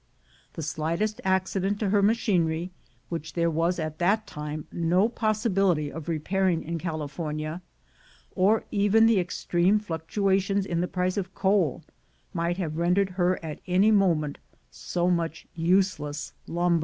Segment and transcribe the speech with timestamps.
[0.53, 2.71] The slightest accident to her machinery,
[3.09, 7.61] which there was at that time no possibility of repairing in California,
[8.33, 11.83] or even the extreme fluctuations in the price of coal,
[12.33, 14.39] might have rendered her at any moment
[14.71, 16.79] so much useless lumber.